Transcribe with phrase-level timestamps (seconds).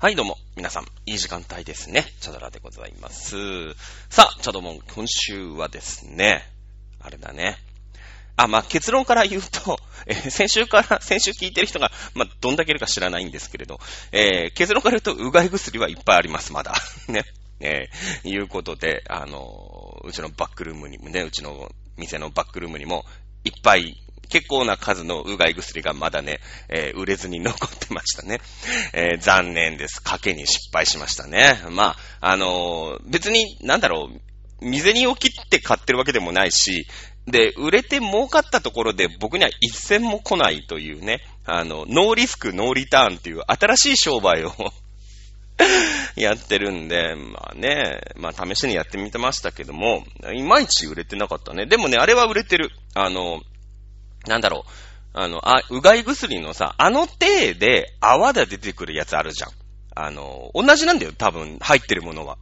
[0.00, 2.06] はい、どうも、皆さん、いい時間帯ですね。
[2.22, 3.74] チャドラでございます。
[4.08, 6.42] さあ、チャドモン、今週はですね、
[7.02, 7.58] あれだね。
[8.34, 9.78] あ、まあ、結論から言うと、
[10.08, 13.78] えー先週から、 先週聞いてる人が、まあ、どんだけいるか知らないんですけれど、
[14.10, 16.74] えー結論から言うと、うがい薬はいっぱいあります、まだ。
[17.08, 17.26] ね。
[17.60, 23.04] えーいうことで、あのうちのバックルームにもね、うちの店のバックルームにも、
[23.44, 24.00] いっぱい、
[24.30, 28.40] 結構な数のうがい薬がまだね、えー売れずに残ってましたね。
[28.92, 30.00] えー残念です。
[30.04, 31.60] 賭けに失敗しましたね。
[31.70, 34.20] まあ、あのー別に、なんだろう、
[34.64, 36.86] 未銭を切って買ってるわけでもないし、
[37.26, 44.52] で、売れて儲かったところで僕には一銭も来ないというね、あの、ノーリスク、ノーリターンっていう新しい商売を
[46.16, 51.66] やってるんで、まあね、まあ試しにやってみてましたけども、いまいち売れてなかったね。
[51.66, 52.70] でもね、あれは売れてる。
[52.94, 53.42] あの、
[54.26, 54.70] なんだろう。
[55.12, 59.50] あの、あ、うがい薬のさ、あの手で泡で出てくるやつあるじゃん。
[59.94, 62.38] あの、同じなんだよ、多分、入ってるものは。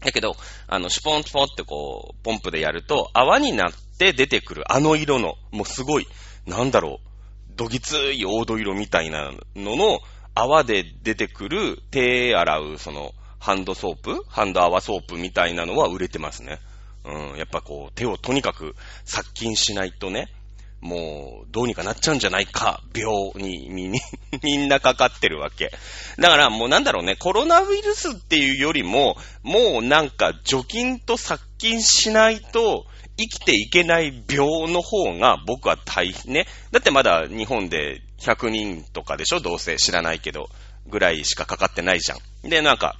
[0.00, 0.36] だけど、
[0.68, 6.06] あの、シュポンシュポンってこう、ポンプでやると、泡になって出てくるあの色の、もうすごい、
[6.46, 10.00] なんだろう、どぎつい黄土色みたいなのの、
[10.34, 16.60] 泡で出てくる手洗う、その、ハンドソープハンド泡ソープみたいなのは売れてますね。
[17.04, 20.28] うん、やっぱこう、手をとにかく殺菌しないとね、
[20.82, 23.90] もう、どうにかなっちゃうんじゃないか、病に、み、
[24.42, 25.70] みんなかかってるわけ。
[26.18, 32.84] だからもうなんだろうね、コロナウイルスっていうよりも、もうなんか除菌と殺菌しないと、
[33.16, 36.46] 生きていけない病の方が僕は大変ね。
[36.72, 40.48] だってまだ日本で100人とかでしょどうせ知らないけど。
[40.86, 42.48] ぐらいしかかかってないじゃん。
[42.48, 42.96] で、なんか、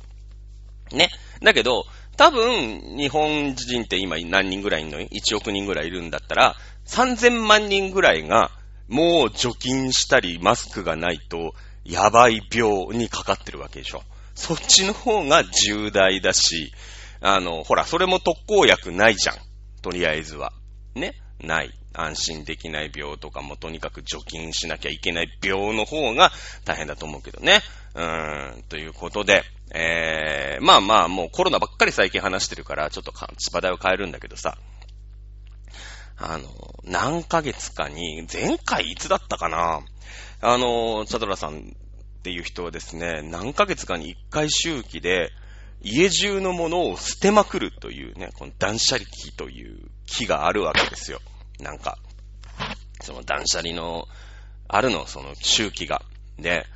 [0.93, 1.09] ね。
[1.43, 1.85] だけど、
[2.17, 8.51] 多分、日本人って今何人ぐらいいるの ?1 億人ぐらいいるんだったら、3000万人ぐらいが、
[8.89, 14.03] もう除菌したり、マスクがないと、やばい病にかかってるわけでしょ。
[14.35, 16.73] そっちの方が重大だし、
[17.21, 19.37] あの、ほら、それも特効薬ないじゃん。
[19.81, 20.53] とりあえずは。
[20.95, 21.15] ね？
[21.41, 21.73] ない。
[21.95, 26.33] 安心できない病とかもとにかく除菌しなきゃいけない病の方が
[26.65, 27.61] 大変だと思うけどね。
[27.95, 29.45] うーん、ということで、
[29.75, 34.57] えー、まあまあもうコロナばっかり最近話してるから、ちょっと、スパ題を変えるんだけどさ、
[36.17, 36.49] あの、
[36.85, 39.81] 何ヶ月かに、前回いつだったかな？
[40.41, 45.31] あの、チャドラさんっていう人はですね、何ヶ月かに一回周期で、
[45.81, 51.21] 家中のものを捨てまくるというね、この断捨離機という木があるわけですよ。
[51.59, 51.99] なんか、
[53.01, 54.07] その断捨離の、
[54.69, 56.03] あるの、その周期が。
[56.39, 56.67] で、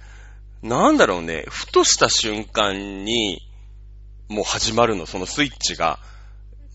[0.62, 3.42] なんだろうね、ふとした瞬間に、
[4.28, 6.00] もう始まるの、そのスイッチが。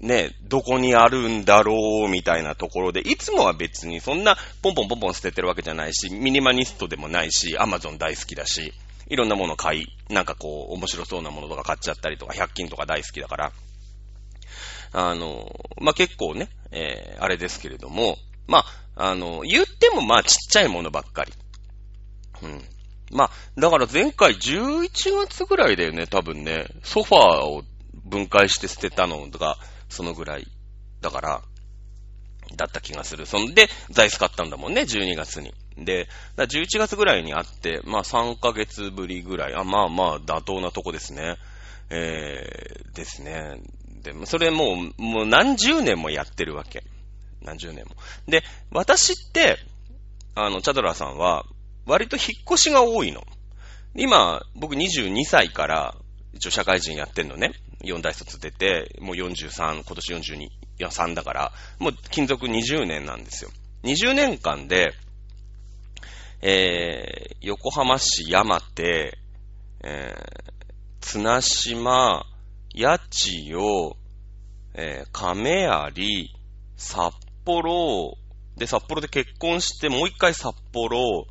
[0.01, 8.73] ね、どこにあるんだろう、みたいなところで、いつもは別にそんなポンポンポンポン捨ててるわけじゃないし、ミニマニストでもないし、アマゾン大好きだし、
[9.07, 13.51] いろんなもの買い、なんかこう、面白そうなものとか買っちゃったりとか、100均とか大好きだから、
[14.93, 21.33] あの、まあ、結構ね、えー、あれですけれども、まあ、あの、言ってもま、ちっちゃいものばっかり。
[22.41, 22.61] うん。
[23.11, 24.89] まあ、だから前回11
[25.27, 27.63] 月ぐらいだよね、多分ね、ソファーを
[28.05, 29.57] 分解して捨てたのが、
[29.91, 30.47] そのぐらい。
[31.01, 31.41] だから、
[32.55, 33.25] だった気がする。
[33.25, 35.53] そんで、座椅子買ったんだもんね、12月に。
[35.77, 39.55] で、だ11月ぐらいにあって、まあ3ヶ月ぶりぐらい。
[39.55, 41.37] あ、まあまあ、妥当なとこですね。
[41.89, 43.61] えー、ですね。
[44.03, 46.83] で、それもう、もう何十年もやってるわけ。
[47.41, 47.95] 何十年も。
[48.27, 49.57] で、私って、
[50.35, 51.45] あの、チャドラーさんは、
[51.85, 53.23] 割と引っ越しが多いの。
[53.95, 55.95] 今、僕22歳から、
[56.33, 57.51] 一応社会人やってんのね。
[57.83, 63.51] 4大卒出て、もう43、今年42、いや3だから、もう勤続20年なんですよ。
[63.83, 64.93] 20年間で、
[66.41, 69.17] えー、横浜市山手、
[69.83, 70.53] えー、
[71.01, 72.25] 綱島、
[72.75, 73.97] 八千代、
[74.73, 76.29] えー、亀有、
[76.77, 77.13] 札
[77.45, 78.17] 幌、
[78.57, 81.25] で、札幌で結婚して、もう一回札幌、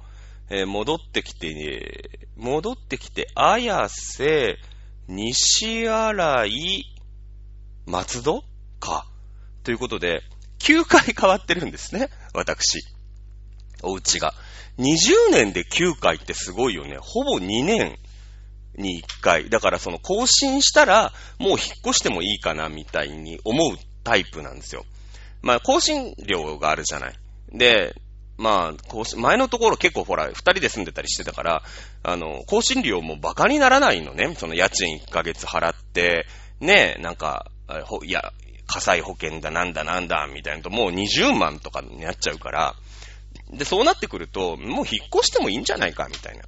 [0.48, 4.58] えー戻ってきて、戻ってきて、綾瀬、
[5.08, 6.84] 西新井、
[7.86, 8.44] 松戸？
[8.78, 9.06] か。
[9.64, 10.22] ということで、
[10.60, 12.08] 9回変わってるんですね。
[12.34, 12.80] 私。
[13.82, 14.34] お家が。
[14.78, 16.96] 20年で9回ってすごいよね。
[17.00, 17.98] ほぼ2年
[18.76, 19.50] に1回。
[19.50, 24.84] だからその更新したら、もう引っ越してもいいかな、みたいに思うタイプなんですよ。
[25.42, 27.14] まあ、更新料があるじゃない。
[27.52, 27.94] で、
[28.40, 31.62] まあ、更新前のところ結構ほら、二人で住んでたりしてたから、
[32.02, 34.34] あの、更新料もバカにならないのね。
[34.34, 36.26] その家賃1ヶ月払って、
[36.58, 37.50] ねなんか、
[37.84, 38.32] ほいや、
[38.66, 42.74] 火災保険だなんだなんだ、みたいなともう20万とかになっちゃうから、
[43.52, 46.44] で、そうなってくると、もう引っ越してもいいんじゃないか、みたいな。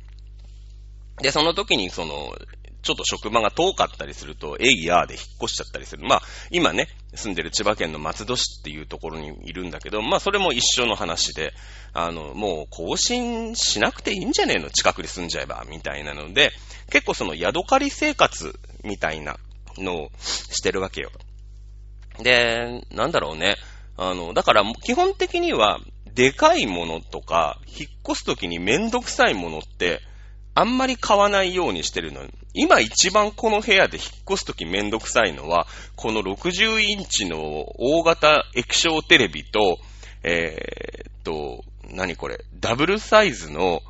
[1.20, 2.34] で、その時にその、
[2.82, 6.04] ちょっと職場が遠かったりすると、えいやーで引っ越しちゃったりする。
[6.04, 11.52] まあ、今ね、住んでる千葉県の松戸市っていうところにいるんだけど、まあ、それも一緒の話で、
[11.92, 14.70] あの、もう更新しなくていいんじゃねえの？
[14.70, 16.52] 近くに住んじゃえば、みたいなので、
[16.90, 19.36] 結構その宿借り生活みたいな
[19.78, 21.10] のをしてるわけよ。
[22.18, 23.56] で、なんだろうね。
[23.96, 25.80] あの、だから基本的には、
[26.14, 30.00] でかいものとか、引っ越すときにめんどくさいものって、
[30.54, 32.26] あんまり買わないようにしてるの。
[32.52, 35.66] 今一番この部屋で引っ越すときめんどくさいのは、
[35.96, 37.38] この60インチの
[37.78, 39.78] 大型液晶テレビと、
[40.22, 43.80] えー、っと、何これ、ダブルサイズの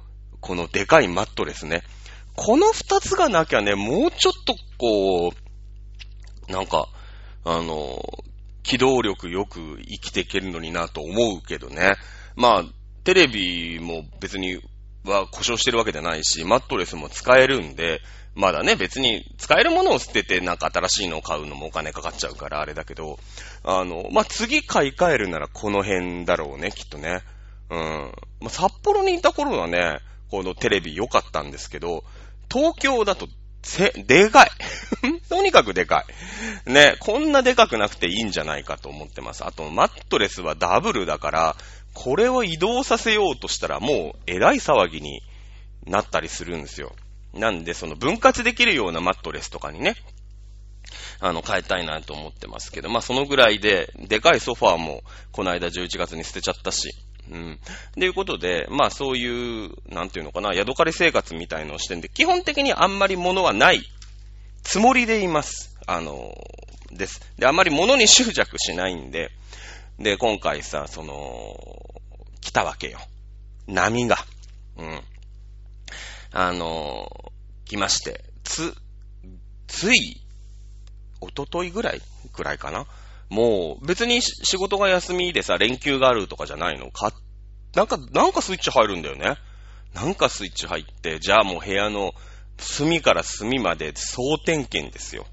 [0.40, 1.82] このでかいマットレスね。
[2.36, 5.32] この二つがなきゃね、もうちょっとこ
[6.48, 6.88] う、なんか、
[7.44, 8.02] あの、
[8.62, 11.94] 機動力よく生きていけるのになと思うけどね。
[12.36, 12.64] まあ、
[13.04, 14.60] テレビも別に
[15.04, 18.00] は故障してるわけじゃないし、マットレスも使えるんで、
[18.34, 23.18] まだね、別に使えるものを捨ててなんか新しいのを買うのもお金かかっちゃうからあれだけど、
[23.64, 27.20] あの、まあ、次買い替えるならこの辺だろうね、きっとね。
[27.70, 27.78] うん。
[28.40, 29.98] まあ、札幌にいた頃はね、
[30.30, 32.04] このテレビ良かったんですけど、
[32.50, 33.28] 東京だと
[33.62, 34.50] せ、でかい。
[35.28, 36.04] とにかくでか
[36.66, 36.70] い。
[36.70, 39.44] ね、こんなでかくなくていいんじゃないかと思ってます。
[39.44, 41.56] あと、マットレスはダブルだから、
[41.94, 45.22] これを移動させようとしたらもう、えらい騒ぎに
[45.86, 46.92] なったりするんですよ。
[47.34, 49.94] なんで、その分割できるようなマットレスとかにね、
[51.20, 56.90] あの、変えたいなと思ってますけど、まあ、そのぐらいで、でかいソファーも、この間11月に捨てちゃったし、
[57.30, 57.58] うん。
[57.94, 63.82] ということで、まあそういう、なんていうのかな、宿狩り生活みたいのをしてんで、基本的にあんまり物はない
[64.62, 65.76] つもりでいます。
[65.86, 66.34] あの、
[66.90, 67.20] です。
[67.38, 69.30] で、あんまり物に執着しないんで、
[69.98, 71.56] で、今回さ、その、
[72.40, 72.98] 来たわけよ。
[73.66, 74.16] 波が。
[74.76, 75.00] うん。
[76.32, 77.32] あの、
[77.64, 78.74] 来まして、つ、
[79.68, 80.20] つい、
[81.20, 82.00] おとといぐらい？
[82.32, 82.86] ぐらいかな？
[83.28, 86.90] もう、別に仕事が休みでさ、連休があるとかじゃないの？
[86.90, 87.12] か、
[87.74, 89.36] なんか、なんかスイッチ入るんだよね。
[89.94, 92.12] なんかスイッチ入って、じゃあもう部屋の
[92.58, 95.26] 隅から隅まで総点検ですよ。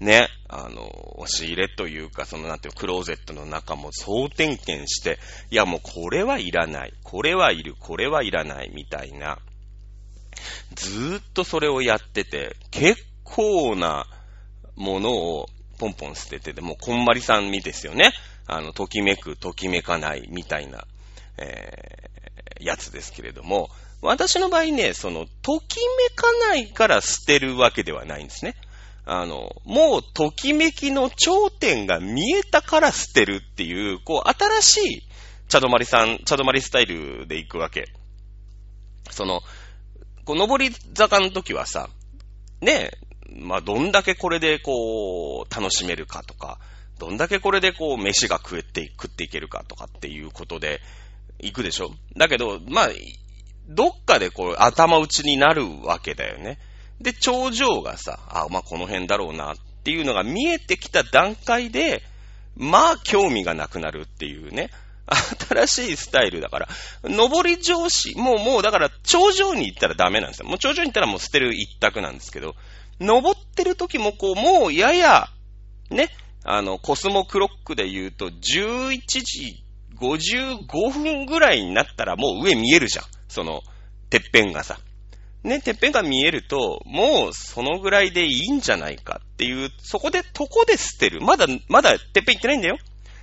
[0.00, 0.28] ね。
[0.48, 5.18] あの、押し入れというか、そのなんていうクローゼットの中も総点検して、
[5.50, 6.92] いやもうこれはいらない。
[7.02, 7.74] これはいる。
[7.78, 8.70] これはいらない。
[8.74, 9.38] みたいな。
[10.74, 14.06] ずーっとそれをやってて、結構な
[14.76, 15.46] ものを
[15.78, 18.12] ポンポン捨ててで、もうこんまりさんみですよね。
[18.46, 20.84] あの、ときめく、ときめかないみたいな、
[21.38, 23.70] えー、やつですけれども、
[24.02, 28.54] 私の場合ね、その、ときめかないから捨てるわけではないんですね。
[29.08, 35.02] あの、もうときめきの頂点が見えたから捨てるっていう、こう、新しい、
[35.48, 37.86] 茶止まりさん、茶止まりスタイルで行くわけ。
[39.10, 39.42] その、
[40.24, 41.88] こう、登り坂の時はさ、
[42.60, 42.90] ね、
[43.30, 46.58] まあ、どんだけこれでこう、楽しめるかとか、
[46.98, 50.80] どんだけこれでこう、飯が食えて、食っていけるかとかっていうことで、
[51.38, 52.88] 行くでしょだけど、まあ、
[53.68, 56.58] どっかでこう、頭打ちになるわけだよね。
[57.00, 62.02] で、頂上がさ、あ、まあ、この辺だろうなっていうのが見えてきた段階で、
[62.56, 64.70] まあ、興味がなくなるっていうね。
[65.48, 66.68] 新しいスタイルだから、
[67.04, 70.48] 上り上司、もうもうだから頂上に行ったらダメなんですよ。
[70.48, 72.56] もう頂上に行ったらもう捨てる一択なんですけど、
[72.98, 75.28] 登ってる時もこう、もうやや、
[75.90, 76.08] ね、
[76.44, 79.64] あの、コスモクロックで言うと、11時
[80.00, 83.04] 55分ぐらいになったらもう上見えるじゃん。
[83.28, 83.62] その、
[84.10, 84.78] てっぺんがさ。
[85.46, 91.20] ね、てっぺんが見えると、もうそのぐらいでいいんじゃないかっていう、そこで、とこで捨てる。
[91.20, 92.78] まだ、まだてっぺん行ってないんだよ。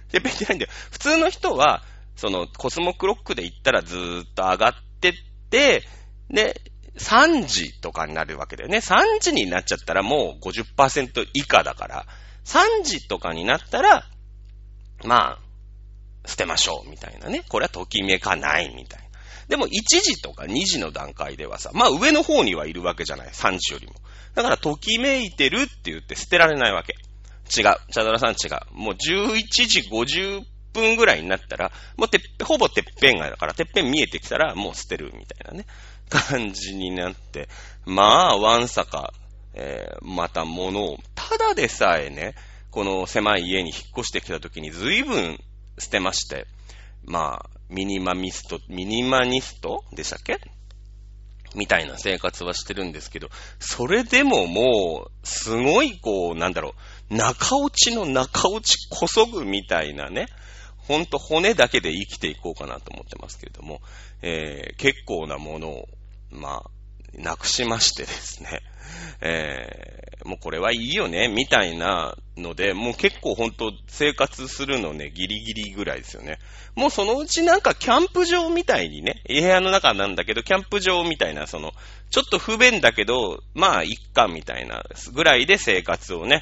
[0.09, 0.71] てっぺん行ってないんだよ。
[0.91, 1.83] 普通の人は、
[2.15, 5.13] その、コスモクロックで行ったらずーっと上がってっ
[5.49, 5.83] て、
[6.29, 6.61] で、
[6.97, 8.77] 3時とかになるわけだよね。
[8.77, 12.05] 3時になっちゃったらもう50%以下だから、
[12.45, 14.07] 3時とかになったら、
[15.03, 15.39] まあ、
[16.25, 17.43] 捨てましょう、みたいなね。
[17.49, 19.12] これはときめかないみたいな。
[19.47, 23.27] でも1時とか2時の段階ではさ、まあ上の方にはいるわけじゃない。
[23.29, 23.93] 3時よりも。
[24.35, 26.93] だからときめいてるって言って捨てられないわけ。
[26.93, 27.75] 違う。
[27.91, 28.59] チャドラさん違う。
[28.71, 30.41] もう11時50
[30.73, 35.65] 分ぐらいになったら、もうてっほぼてっぺんがだから、てっぺん見えてきたらもう捨てるみたいなね。
[36.09, 37.49] 感じになって、
[37.85, 39.13] まあ、わんさか、
[39.53, 42.35] えー、また物を、ただでさえね、
[42.71, 45.39] この狭い家に引っ越してきた時に随分
[45.77, 46.47] 捨てまして、
[47.05, 50.39] まあ、ミニマミスト、ミニマニストでしたっけ？
[51.55, 56.73] みたいな生活はしてるんですけど、それでももう、すごいこう、なんだろ
[57.09, 60.27] う、中落ちの中落ちこそぐみたいなね、
[60.77, 63.81] ほんと骨だけで生きていこうかなと思ってますけれども、
[64.21, 65.87] えー、結構なものを、
[66.31, 66.69] まあ、
[67.15, 68.62] なくしましてですね。
[69.22, 76.39] えー、もうこれはいいよね、みたいなので、もう結構ほんと生活するのね、ギリギリぐらいですよね。
[76.75, 81.72] もうそのうちなんかキャンプ場みたいにね、部屋の中なんだけど、キャンプ場みたいな、その、
[82.10, 86.41] ちょっと不便だけど、まあ、一家みたいなぐらいで生活をね、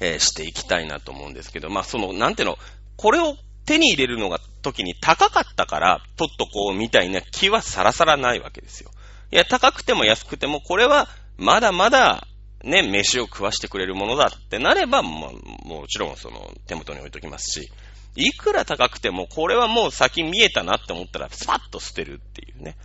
[0.00, 2.58] えー、していきたいなと思うんですけど、まあ、その、なんていうの、
[2.96, 8.90] これを手に入れるのが時に高かったから取っとこうみたいな気はさらさらないわけですよ。
[9.30, 12.26] いや、高くても安くても、これはまだまだ
[12.64, 15.32] ね、飯を食わしてくれるものだってなれば、も
[15.64, 17.70] もちろんその手元に置いときますし、
[18.16, 22.76] いくら高くても、これはもう先見えたなって思ったら、スパッと捨てるっていうね、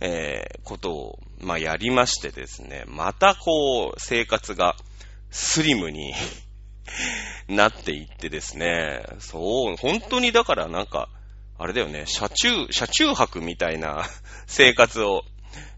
[0.00, 4.76] えー、ことを、まあ、やりましてですね、またこう、生活が
[5.30, 6.14] スリムに
[7.48, 11.08] なっていってですね、そう、本当にだからなんか、
[11.58, 14.04] あれだよね、車中、車中泊みたいな
[14.46, 15.24] 生活を、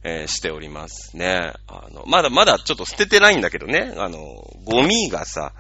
[0.03, 1.53] えー、しておりますね。
[1.67, 4.19] あの、まだまだちょっと捨ててないんだけどね、あの、
[4.65, 5.53] ゴミがさ、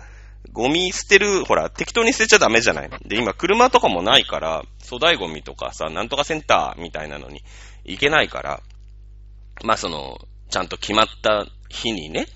[0.52, 7.42] ゴミ捨てる、ほら、適当に捨てちゃダメじゃないで、今車とかもないから、粗大ゴミとかさ、なんとかセンターみたいなのに
[7.84, 8.60] 行けないから、
[9.64, 10.18] まあその、
[10.50, 12.26] ちゃんと決まった日にね、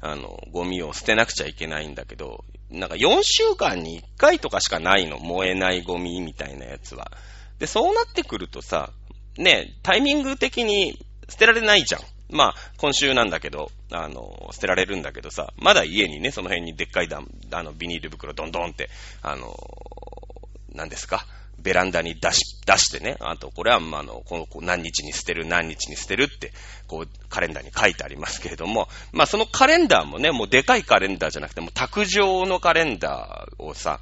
[0.00, 5.18] あの、ゴミを捨てなくちゃいけないんだけど、なんか4週間に1回とかしかないの。
[5.18, 7.12] 燃えないゴミみたいなやつは。
[7.58, 8.90] で、そうなってくるとさ、
[9.36, 10.98] ね、タイミング的に
[11.30, 12.02] 捨てられないじゃん。
[12.28, 17.22] まあ、今週なんだけど、あの、捨てられるんだけどさ、まだ家にね、その辺にでっかいダ
[17.52, 18.88] あの、ビニール袋ドンドンって、
[19.22, 19.56] あの、
[20.74, 21.24] 何ですか？
[21.58, 26.52] ベランダに出し、出してね、あと、これは、まあ、の、この、何日に捨てる、何日に捨てるって、
[26.86, 34.00] こう、カレンダーに書いてありますけれども、まあ、そのカレンダーもね、もうでかいカレンダーじゃなくて、もう卓上のカレンダーをさ、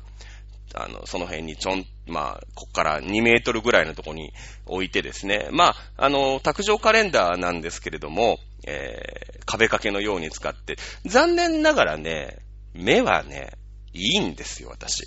[0.75, 4.33] あの、その辺にちょん、まあ、こっから2メートルぐらいのとこに
[4.67, 12.39] 置いてですね、まあ、あの、卓上カレンダーなんですけれども、えー、壁掛けのように使って、残念ながらね、
[12.75, 13.53] 目はね、
[13.93, 15.05] いいんですよ、私。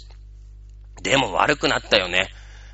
[1.01, 2.29] でも悪くなったよね。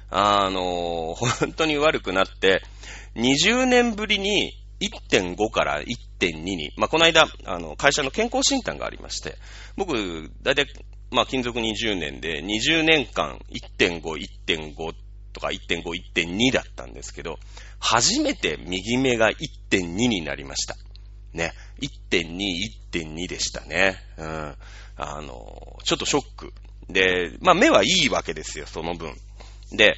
[0.09, 2.61] あの、本当に悪くなって、
[3.15, 9.35] 20年ぶりに1.5から1.2に、まあ、この間、あの、会社の健康診断がありまして、
[9.75, 10.65] 僕、だいたい、
[11.09, 13.39] まあ、勤続20年で、20年間
[13.79, 14.75] 1.5、1.5
[15.33, 17.39] とか1.5、1.2だったんですけど、
[17.79, 20.75] 初めて右目が1.2になりました。
[21.33, 21.53] ね。
[22.11, 22.37] 1.2、
[22.91, 23.97] 1.2でしたね。
[24.17, 24.55] うん。
[24.97, 26.53] あの、ちょっとショック。
[26.89, 29.13] で、まあ目はいいわけですよ、その分。
[29.71, 29.95] で、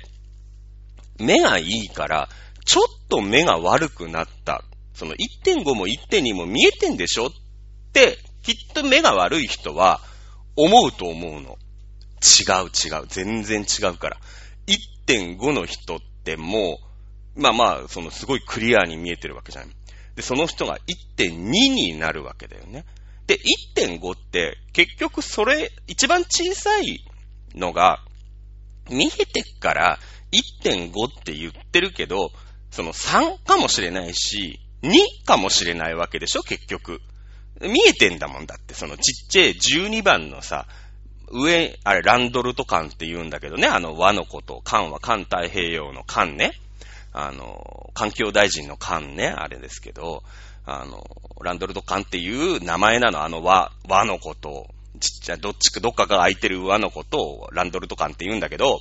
[1.17, 2.29] 目がいいから、
[2.65, 4.63] ちょっと目が悪くなった。
[4.93, 7.27] その1.5も1.2も見えてんでしょ？
[7.27, 7.29] っ
[7.93, 10.01] て、きっと目が悪い人は
[10.63, 11.57] 思うと思うの。
[12.21, 13.07] 違う違う。
[13.07, 14.17] 全然違うから。
[15.07, 16.79] 1.5の人っても
[17.35, 19.75] う、まあまあ、そのすごいクリアに見えてるわけじゃない。
[20.15, 20.77] で、その人が
[21.17, 22.83] 1.2になるわけだよね。
[23.25, 23.37] で、
[23.77, 26.99] 1.5って結局それ、一番小さい
[27.55, 28.03] のが、
[28.89, 29.99] 見えてっから
[30.63, 32.31] 1.5って言ってるけど、
[32.71, 37.01] その3かもしれないし、2かもしれないわけでしょ、結局。
[37.61, 40.67] 見えてんだもんだって、そのちっちゃい12番のさ、
[41.31, 46.51] 上、あれ、ランドルト艦って言うんだけどね、あの和のこと、艦は艦太平洋の艦ね。
[47.11, 50.23] あの、環境大臣の艦ね、あれですけど、
[50.65, 51.03] あの、
[51.41, 54.67] ランドルト艦っていう名前なの、あの和、和のこと
[54.99, 58.79] ちっちゃい、どっちか、どっかが空いてる上のことをランドルト艦って言うんだけど、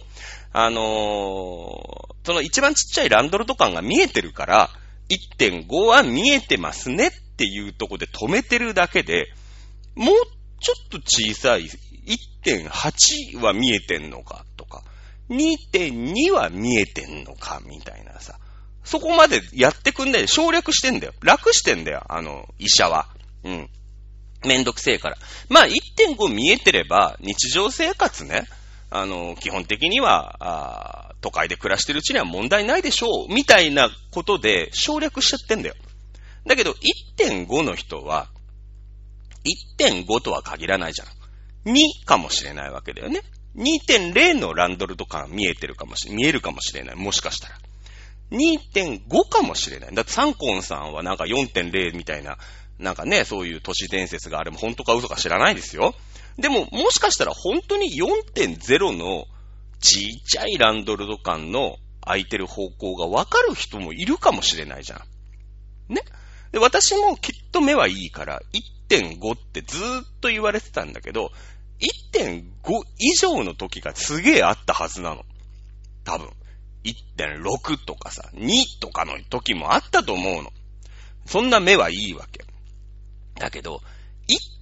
[0.53, 4.71] あのー、その一番ちっちゃいランドルト艦が見えてるから、
[5.09, 9.28] 1.5は見えてますねっていうとこで止めてるだけで、
[9.95, 10.14] もう
[10.61, 11.68] ちょっと小さい
[12.45, 14.83] 1.8は見えてんのかとか、
[15.30, 18.38] 2.2は見えてんのかみたいなさ。
[18.85, 20.26] そこまでやってくんだよ。
[20.26, 21.12] 省略してんだよ。
[21.23, 22.04] 楽してんだよ。
[22.09, 23.09] あの、医者は。
[23.45, 23.71] うん。
[24.47, 25.18] めんどくせえから。
[25.49, 28.45] まあ、1.5見えてれば、日常生活ね、
[28.90, 35.75] あの、基本的には、あ都会で暮らしてるうちには問題ないでしょう、みたいなことで省略しちゃってんだよ。
[36.49, 36.75] だけど、
[37.19, 38.28] 1.5の人は、
[39.78, 41.09] 1.5とは限らないじゃん。
[41.73, 43.21] 2かもしれないわけだよね。
[43.57, 46.97] 2.0のランドルとか見えてるかもしれ、見えるかもしれない。
[46.97, 47.59] もしかしたら。
[48.31, 49.95] 2.5かもしれない。
[49.95, 52.37] だってサンコンさんはなんか4.0みたいな
[52.78, 55.95] なんかね、そういう都市伝説があれも本当か嘘か知らないですよ。
[56.37, 59.26] でも、もしかしたら本当に4.0の
[59.81, 65.95] ちっちゃいランドルド間の空いてる方向がわかる人もいるかもしれないじゃん。
[65.95, 66.02] ね？
[66.52, 68.40] で、私もきっと目はいいから
[68.88, 71.31] 1.5ってずーっと言われてたんだけど、
[72.14, 72.43] 1.5
[72.99, 75.25] 以上の時がすげえあったはずなの。
[76.05, 76.31] 多分。
[76.85, 80.52] 1.6とかさ、2とかの時もあったと思うの。
[81.26, 82.45] そんな目はいいわけ。
[83.38, 83.83] だけど、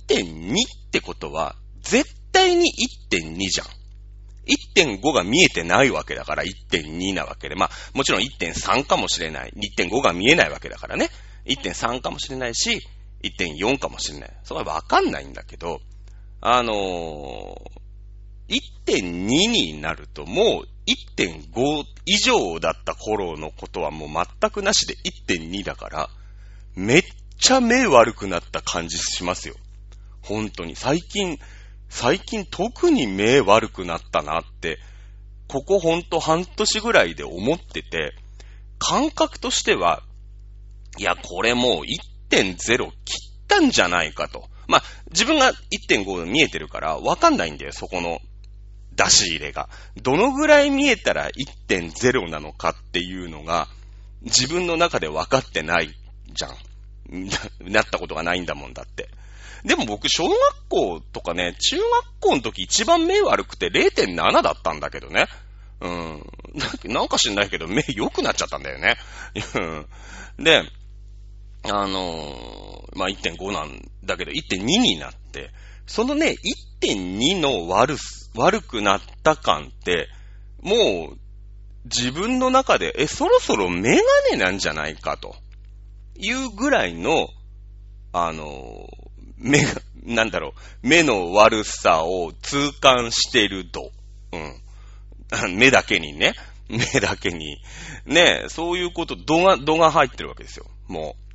[0.09, 2.71] 1.2ってことは、絶対に
[3.11, 3.67] 1.2じゃん。
[4.77, 7.55] 1.5が見えてないわけだから1.2なわけで。
[7.55, 9.53] まあ、もちろん1.3かもしれない。
[9.79, 11.11] 1.5が見えないわけだからね。
[11.47, 12.81] 1.3かもしれないし、
[13.23, 14.31] 1.4かもしれない。
[14.45, 15.81] それはわかんないんだけど、
[16.41, 20.69] あのー、1.2になるともう
[21.19, 24.09] 1.5以上だった頃のことはもう
[24.41, 24.95] 全くなしで
[25.29, 26.11] 1.2だから、
[26.75, 27.03] めっ
[27.39, 29.55] ちゃ目悪くなった感じしますよ。
[30.23, 30.77] 本当に。
[30.77, 31.39] 最近、
[31.89, 34.79] 最近特に目悪くなったなって、
[35.49, 38.13] ここほんと半年ぐらいで思ってて、
[38.79, 40.03] 感覚としては、
[40.99, 41.85] いや、これもう
[42.31, 42.91] 1.0切っ
[43.49, 44.49] たんじゃないかと。
[44.67, 48.21] まあ、自分が1.5見えてるからわかんないんだよ、そこの
[48.97, 49.69] 出し入れが。
[50.03, 53.69] どのぐらい見えたら1.0なのかっていうのが、
[54.23, 55.95] 自分の中で分かってない
[56.33, 56.57] じゃん。
[57.61, 59.09] なったことがないんだもんだって。
[59.65, 60.37] でも僕、小学
[60.69, 61.87] 校とかね、中学
[62.21, 65.27] 校の時一番目悪くて0.7だったんだけどね。
[65.81, 66.27] うん。
[66.85, 68.97] なんか知んないけど、目良くなっちゃったんだよね。
[69.55, 69.87] うん
[70.39, 70.63] で、
[71.65, 75.51] あのー、まあ、1.5なんだけど、1.2になって、
[75.87, 76.37] そのね、
[76.83, 80.09] 1.2の悪す、悪くなった感って、
[80.63, 81.19] もう、
[81.85, 85.37] 自分の中で、え、そろそろメガネなんじゃないかと、
[86.19, 87.29] いうぐらいの、
[88.13, 93.91] あのー、目が、なんだろう、目の悪さを痛感してる度。
[94.33, 94.61] うん。
[95.57, 96.35] 目だけにね。
[96.69, 97.59] 目だけに。
[98.07, 100.67] ね、そういうこと、度が、度が入ってるわけですよ。
[100.89, 101.26] もう。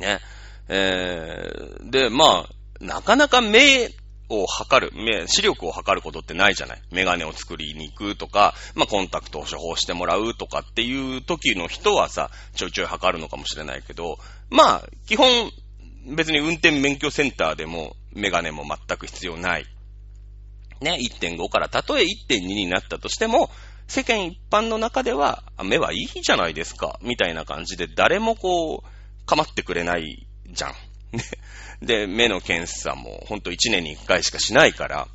[0.00, 0.20] ね。
[0.68, 3.90] えー、で、まあ、なかなか目
[4.28, 6.82] を測る、目、視力を測ることってないじゃない。
[6.90, 14.18] メガネを作りに行くとか、まあ、コンタクトを処方してもらうとかっていう時の人はさ、ちょいちょい測るのかもしれないけど、
[14.50, 15.50] まあ、基本、
[16.14, 19.66] 別に運転免許センターでもメガネも全く必要ない。
[20.80, 23.50] ね、1.5からたとえ1.2になったとしても、
[23.86, 28.88] 世間一般の中では、目はいいじゃないですか、みたいな感じで誰もこう、
[29.26, 30.74] 構ってくれないじゃん。
[31.84, 35.08] で、目の検査もほんと1年に1回しかしないから、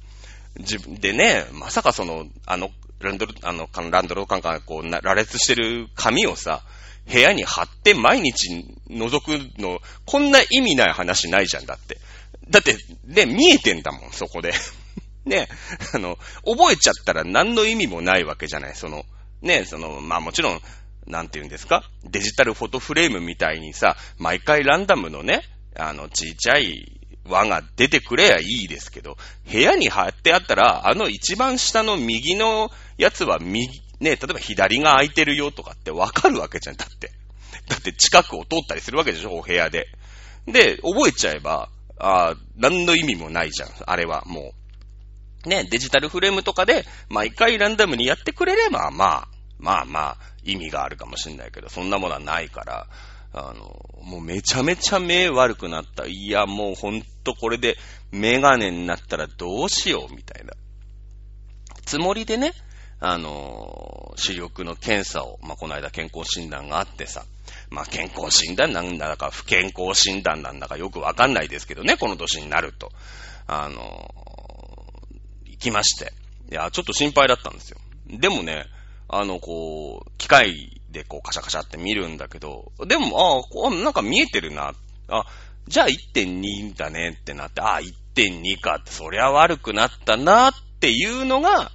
[0.57, 6.63] 自分でね、まさかその、あの、ランドル、あの、ランドローカンがこう、羅列してる紙をさ、
[7.11, 11.99] 部屋に貼って毎日覗くの、こんな意味ない話ないじゃんだって。
[12.49, 14.53] だって、ね、見えてんだもん、そこで。
[15.25, 15.47] ね、
[15.93, 18.75] あの、覚えちゃったら何の意味もないわけじゃない。
[18.75, 19.05] その、
[19.41, 20.61] ね、その、まあもちろん、
[21.07, 21.83] なんて言うんですか？
[22.03, 25.41] デジタルフォトフレームみたいにさ、毎回ランダムのね、
[25.75, 29.17] あの、ちっちゃい輪が出てくれやいいですけど、
[29.51, 33.67] 部屋に貼ってあったら、あの一番下の右のやつは右、
[33.99, 37.11] ね、例えば左が空いてるよとかってわかるわけじゃん、だって。
[37.67, 39.87] だって近くを通ったりするわけでしょ、お部屋で。
[40.45, 44.53] で、覚えちゃえば、あ何の意味もないじゃん、あれはも
[45.45, 45.49] う。
[45.49, 49.27] ね、デジタルフレームとかで、毎回ランダムにやってくれれば、まあ、
[49.59, 50.17] まあまあ、
[50.47, 52.87] 意味があるかもしんないけど、そんなものはないから、
[53.33, 56.05] あの、もうめちゃめちゃ目悪くなった。
[56.07, 57.77] いや、もうほんとこれで
[58.11, 60.53] メガネになったらどうしよう、みたいな。
[61.85, 62.53] つもりでね、
[62.99, 67.25] あの視力の検査を、まあ、この間健康診断があってさ、
[67.69, 72.91] まあ、健康診断なんだか不健康診断なんだかよくわかんないですけどね、この年になると。
[73.49, 74.11] あの
[75.45, 76.11] 行きまして。
[76.51, 77.77] いや、ちょっと心配だったんですよ。
[78.07, 78.65] でもね、
[79.09, 84.73] あの、こう、機械でこうカシャカシャって見るんだけど、でも、ああこう、なんか見えてるな。
[85.07, 85.25] あ、
[85.67, 91.71] じゃあ1.2だねってなって、ああ、1.2かって、そりゃ悪くなったなっていうのが、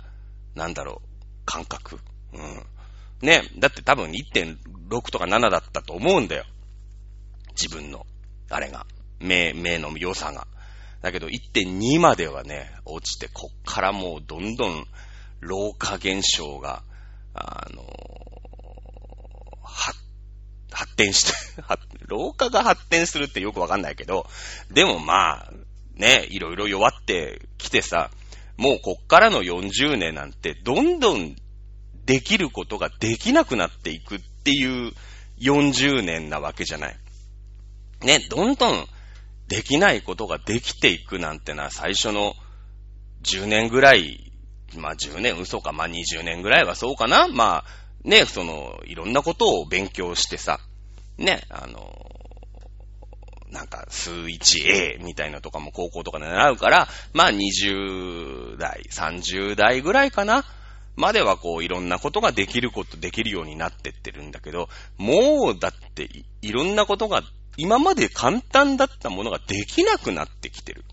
[0.54, 1.08] なんだろう、
[1.44, 2.00] 感覚。
[2.32, 2.66] うん。
[3.22, 6.44] ね、だって多分1.6とか7だったと思うんだよ。
[7.50, 8.06] 自分の、
[8.50, 8.86] あれが。
[9.20, 10.46] 目、目の良さが。
[11.00, 14.86] だけど1.2まではね、落ちて、こっからもうどんどん
[15.40, 16.82] 老化現象が、
[17.34, 17.82] あの
[19.62, 19.98] 発、
[20.70, 21.32] 発展して、
[22.06, 24.28] 老化が発展するってよくわかんないけど、
[24.70, 25.52] でもまあ、
[25.94, 28.10] ね、いろいろ弱ってきてさ、
[28.56, 31.36] もうこっからの40年なんて、どんどん
[32.04, 34.92] できることができなくなっていくっていう
[35.40, 36.96] 40年なわけじゃない。
[38.02, 38.86] ね、どんどん
[39.48, 42.34] できないことができていくなんてのは最初の
[43.22, 44.31] 10年ぐらい、
[44.76, 47.28] まあ10年嘘か、まあ20年ぐらいはそうかな。
[47.28, 47.64] まあ
[48.04, 50.58] ね、その、いろんなことを勉強してさ、
[51.18, 51.94] ね、あの、
[53.50, 60.44] なんか、数 1A みたいなとかも高校とかで習うから、まあ20代、30代ぐらいかな。
[60.94, 66.08] まではこういろんなことができることできるようになってってるんだけど、もうだって
[66.42, 67.22] いろんなことが
[67.56, 70.84] 今まで簡単だったものができなくなってきてる。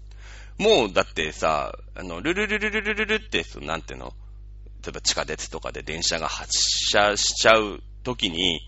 [0.60, 4.13] もう、だってさ、あの、ルルルルルルルルって、なんていうの？
[4.84, 6.52] 例えば地下鉄とかで電車が発
[6.91, 8.62] 車しちゃう時に、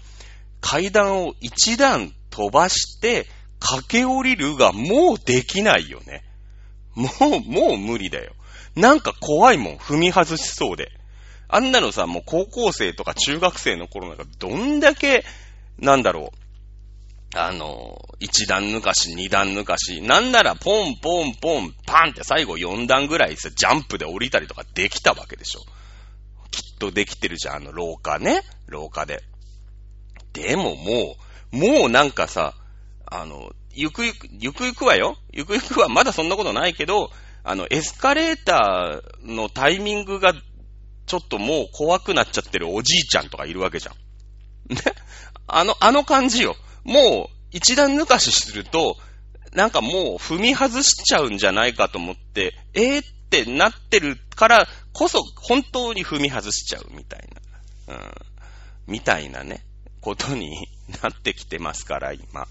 [0.61, 3.27] 階段を一段飛ばして
[3.59, 6.23] 駆け下りるがもうできないよね。
[6.95, 8.33] もう、もう無理だよ。
[8.75, 10.91] なんか怖いもん、踏み外しそうで。
[11.47, 15.25] あんなのさ、もう高校生とか中学生の頃なんかどんだけ、
[15.77, 16.37] なんだろう、
[17.33, 25.61] あの、一段抜かし、二段抜かし、なんならポンポンポン、パンって最後四段ぐらいさ、ジャンプで降りたりとかできたわけでしょ。
[26.51, 28.43] きっとできてるじゃん、あの廊下ね。
[28.67, 29.23] 廊下で。
[30.33, 31.15] でもも
[31.53, 32.53] う、もうなんかさ、
[33.05, 35.17] あの、ゆくゆく、ゆくゆくはよ。
[35.31, 37.11] ゆくゆくはまだそんなことないけど、
[37.43, 40.33] あの、エスカレーターのタイミングが、
[41.05, 43.95] ちょっともう怖くなっちゃってるおじいちゃんとかいるわけじゃん。
[44.75, 44.81] ね？
[45.47, 46.55] あの、あの感じよ。
[46.83, 48.97] もう、一段抜かしすると、
[49.53, 57.29] なんかもう踏み外しちゃうんじゃないかと思って、えーってなってるからこそ、本当に踏み外しちゃうみたい
[57.87, 57.95] な。
[57.95, 58.11] うん。
[58.87, 59.63] みたいなね、
[60.01, 60.67] ことに
[61.01, 62.47] なってきてますから、今。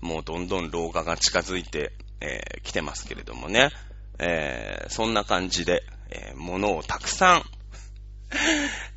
[0.00, 3.70] もうどんどん老化が近づいてき、えー、てますけれどもね。
[4.18, 7.44] えー、そんな感じで、えー、物をたくさん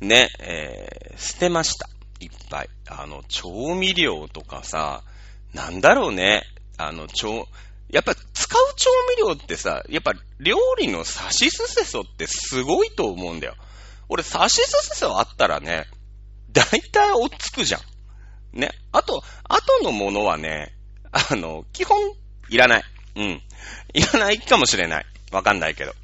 [0.06, 1.88] ね、えー、捨てました。
[2.22, 2.68] いっぱい。
[2.88, 5.02] あの、調味料とかさ、
[5.54, 6.42] なんだろうね。
[6.76, 7.48] あの、調、
[7.90, 13.54] やっぱ使う調味料ってさ、やっぱ料理の差しすせそってすごいと思うんだよ。
[14.08, 15.86] 俺、差しすせそあったらね、
[16.52, 18.58] 大体追っつくじゃん。
[18.58, 18.70] ね。
[18.92, 20.74] あと、後のものはね、
[21.10, 21.98] あの、基本、
[22.48, 22.84] いらない。
[23.16, 23.42] うん。
[23.94, 25.06] いらないかもしれない。
[25.30, 25.94] わかんないけど。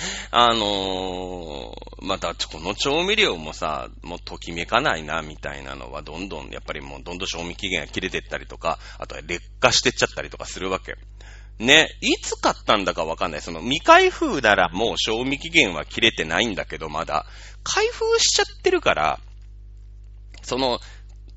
[0.30, 10.94] あのー、また、この調味料もさ、もうときめかないな、みたいなのは、どんどん、やっぱりもう、どんどん賞味期限が切れてったりとか、あとは劣化してっちゃったりとかするわけ。
[11.58, 13.42] ね、いつ買ったんだかわかんない。
[13.42, 17.26] その未開封ならもう賞味期限は切れてないんだけど、まだ。
[17.62, 19.20] 開封しちゃってるから、
[20.42, 20.80] その、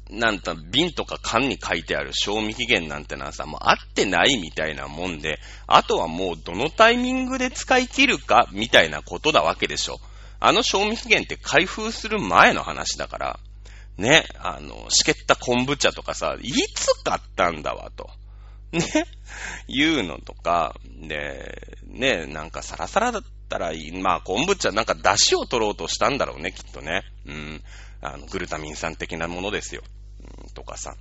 [0.10, 10.00] なんた、瓶とか缶に書いてある賞味期限なんてのはさ、もう合ってないみたいなもんで、あとはもうどのタイミングで使い切るかみたいなことだわけでしょ。
[10.40, 13.40] あの賞味期限って開封する前の話だから、
[13.98, 18.10] ね、あの、しけった昆布茶とかさ、いつ買ったんだわと。
[18.74, 19.06] ね、
[19.68, 20.76] いうのとか、
[21.08, 23.92] で、ね、なんかサラサラだったらいい。
[23.92, 27.04] まあ、昆布茶なんか出汁を取ろうとしたんだろうね、きっとね。
[27.28, 27.64] うん。
[28.04, 29.82] あの、グルタミン酸的なものですよ。
[30.44, 30.96] うん、とかさ。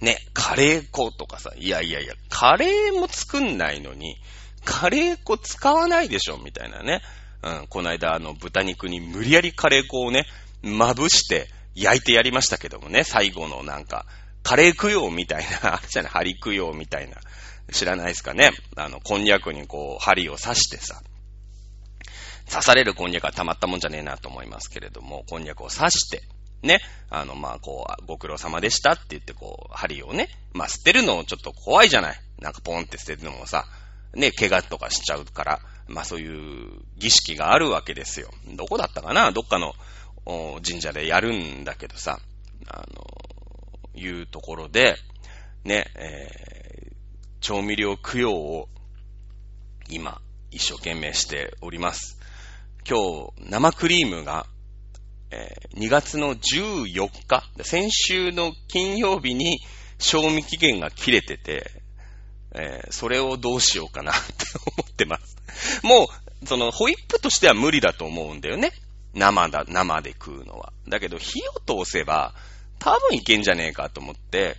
[0.00, 4.16] ね、カレー粉とかさ、いやいやいや、カレーも作んないのに、
[4.64, 7.02] カレー粉使わないでしょ、みたいなね。
[7.42, 10.26] うん、この間、あの、豚肉に無理やりカレー粉をね、
[10.62, 14.06] まぶして焼いてやりましたけどもね、最後のなんか、
[14.42, 17.16] カレー供養みたいな、 あれじゃない、針供養みたいな、
[17.72, 18.52] 知らないですかね。
[18.76, 21.02] あの、こんにゃくにこう、針を刺してさ、
[22.50, 26.22] 刺されるこんにゃくはたまったもんじゃねえなと思いますけれども、こんにゃくを刺して、
[26.62, 26.80] ね、
[27.10, 32.20] あの、まあ、こう、ご苦労様でしたって言って、こう、針をね、まあ、捨てるのちょっと怖いじゃない。
[32.40, 33.64] なんかポンって捨てるのもさ、
[34.14, 38.30] ね、怪我とかしちゃうから、まあ、そういう儀式があるわけですよ。
[38.56, 39.32] どこだったかな？
[39.32, 39.74] どっかの
[40.66, 42.18] 神社でやるんだけどさ、
[42.66, 43.06] あの、
[43.94, 44.96] いうところで、
[45.64, 46.92] ね、えー、
[47.40, 48.68] 調味料供養を
[49.88, 52.17] 今、一生懸命しております。
[52.90, 54.46] 今日、生クリームが、
[55.30, 59.58] えー、2月の14日、先週の金曜日に
[59.98, 61.70] 賞味期限が切れてて、
[62.54, 64.22] えー、それをどうしようかなって
[64.78, 65.36] 思ってます。
[65.82, 66.08] も
[66.42, 68.72] う、その、ホイップとしては無理だと思うんだよね。
[69.12, 70.72] 生だ、生で食うのは。
[70.88, 72.32] だけど、火を通せば、
[72.78, 74.56] 多分いけんじゃねえかと思って、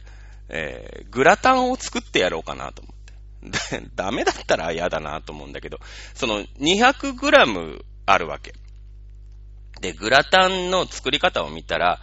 [0.49, 2.99] えー、グラタンを作ってやろうかなと思って。
[3.95, 5.79] ダメだったら嫌だなと思うんだけど、
[6.13, 8.53] その 200g あるわけ。
[9.81, 11.99] で、グラタンの作り方を見たら、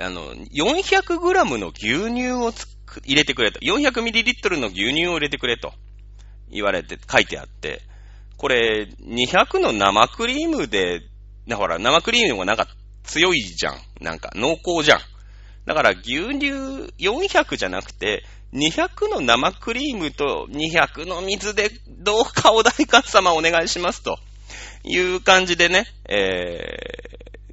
[0.00, 2.52] あの、400g の牛乳を
[3.04, 3.60] 入れてくれと。
[3.60, 5.72] 400ml の牛乳を入れてくれと
[6.50, 7.82] 言われて、書いてあって、
[8.36, 11.02] これ、200の生クリームで、
[11.52, 12.66] ほら、生クリームがなんか
[13.04, 13.76] 強いじゃん。
[14.00, 15.00] なんか濃厚じゃん。
[15.66, 16.46] だから牛乳
[16.98, 24.18] 400じゃなくて、200の生クリームと200の水でどうかお代官様お願いしますと。
[24.84, 26.78] いう感じでね、え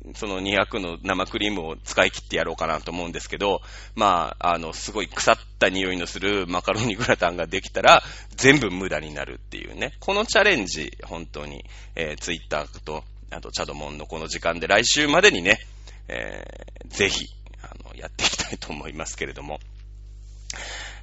[0.07, 3.61] ー、その200の生クリームを使い切ってやろうかなと思うんですけど、
[3.95, 8.03] まあ、あの、すごい腐った匂いのするマカロニグラタンができたら、
[8.35, 9.93] 全部無駄になるっていうね。
[9.99, 11.63] このチャレンジ、本当に、
[11.95, 15.59] えー、ツイッターと、あと、チャドモンのこの時間で来週までにね、
[16.07, 17.27] えー、ぜひ、
[17.61, 19.59] あの、やっていきたいと思いますけれども。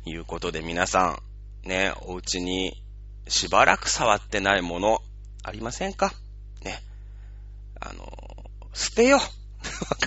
[0.05, 1.21] いうことで皆さ
[1.65, 2.81] ん、ね、お家に
[3.27, 5.03] しばらく触ってないもの、
[5.43, 6.13] ありませんか？
[6.63, 6.83] ね。
[7.81, 8.07] あの、
[8.75, 9.19] 捨てよ。
[9.19, 9.23] わ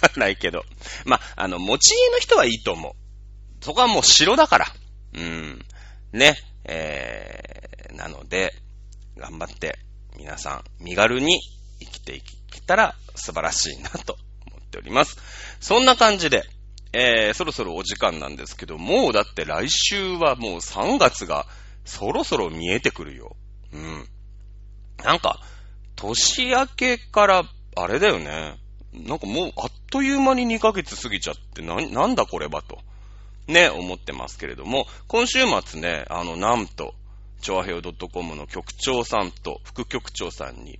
[0.09, 0.63] かんないけど。
[1.05, 2.93] まあ、の、持ち家の人はいいと思う。
[3.63, 4.65] そこはもう城だから。
[5.13, 5.65] うん。
[6.13, 6.37] ね。
[6.65, 8.53] えー、なので、
[9.17, 9.79] 頑張って
[10.17, 11.39] 皆さん身軽に
[11.79, 14.17] 生きていけたら素晴らしいなと
[14.47, 15.17] 思っております。
[15.59, 16.43] そんな感じで、
[16.93, 21.47] えー、そろそろお時間なんですけど、もうだって来週はもう3月が
[21.85, 23.35] そろそろ見えてくるよ。
[23.71, 24.07] うん。
[25.03, 25.39] なんか、
[25.95, 27.43] 年明けから、
[27.75, 28.57] あれだよね。
[28.93, 32.79] なんかもうあっという間に2ヶ月過ぎちゃって、な、なんだこれはと。
[33.47, 36.93] ね、思ってますけれども、今週末ね、あの、なんと、
[37.41, 40.79] 調和平 .com の局長さんと副局長さんに、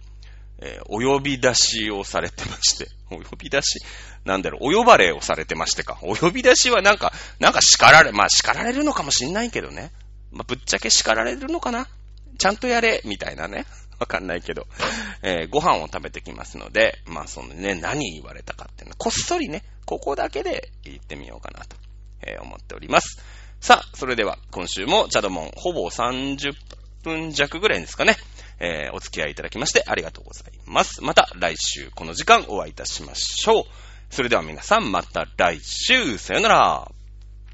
[0.59, 3.79] えー、お呼び出しをされてまして、 お呼び出し、
[4.25, 5.97] なんだろう、お呼ばれをされてましてか。
[6.01, 9.91] お呼び出しはなんか、なんか叱られ、まあ叱られるのかもしんないけどね。
[10.31, 11.87] まあぶっちゃけ叱られるのかな
[12.37, 13.65] ちゃんとやれ、みたいなね。
[14.01, 14.65] わかんないけど、
[15.21, 21.77] えー、ご飯を食べてきますので、まあそのね、何言われたかっていうのこっそりね、ここだけで言ってみようかなと、
[22.23, 23.21] えー、思っております。
[23.59, 26.53] さあ、それでは今週もチャドモンほぼ30
[27.03, 28.17] 分弱ぐらいですかね、
[28.59, 31.03] えー、お付き合いいただきましてありがとうございます。
[31.03, 33.63] また来週この時間お会いいたしましょう。
[34.09, 37.00] それでは皆さんまた来週、さよなら。